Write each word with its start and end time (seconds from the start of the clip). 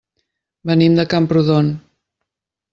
Venim 0.69 0.97
de 1.01 1.05
Camprodon. 1.13 1.71